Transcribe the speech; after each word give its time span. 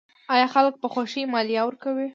آیا 0.33 0.47
خلک 0.53 0.73
په 0.81 0.87
خوښۍ 0.93 1.23
مالیه 1.33 1.61
ورکوي؟ 1.65 2.07